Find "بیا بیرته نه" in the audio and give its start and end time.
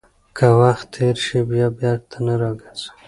1.49-2.35